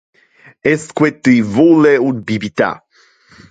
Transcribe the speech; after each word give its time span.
Esque 0.69 1.09
tu 1.27 1.35
vole 1.59 1.93
un 2.07 2.25
bibita? 2.29 2.73